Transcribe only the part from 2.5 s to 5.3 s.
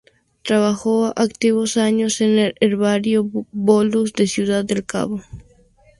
Herbario Bolus, de Ciudad del Cabo.